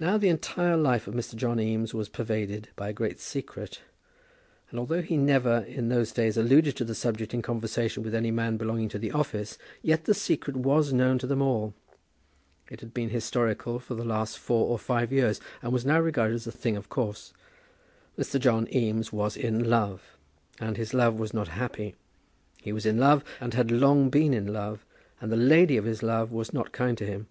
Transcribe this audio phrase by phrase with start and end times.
[0.00, 1.34] Now the entire life of Mr.
[1.36, 3.82] John Eames was pervaded by a great secret;
[4.70, 8.30] and although he never, in those days, alluded to the subject in conversation with any
[8.30, 11.74] man belonging to the office, yet the secret was known to them all.
[12.70, 16.32] It had been historical for the last four or five years, and was now regarded
[16.36, 17.34] as a thing of course.
[18.18, 18.40] Mr.
[18.40, 20.16] John Eames was in love,
[20.58, 21.94] and his love was not happy.
[22.62, 24.86] He was in love, and had long been in love,
[25.20, 27.26] and the lady of his love was not kind to him.